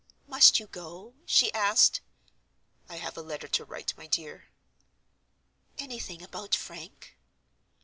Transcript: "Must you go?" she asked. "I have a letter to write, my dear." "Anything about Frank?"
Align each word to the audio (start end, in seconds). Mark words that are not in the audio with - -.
"Must 0.25 0.59
you 0.59 0.65
go?" 0.65 1.13
she 1.27 1.53
asked. 1.53 2.01
"I 2.89 2.95
have 2.95 3.15
a 3.17 3.21
letter 3.21 3.47
to 3.49 3.63
write, 3.63 3.95
my 3.95 4.07
dear." 4.07 4.45
"Anything 5.77 6.23
about 6.23 6.55
Frank?" 6.55 7.19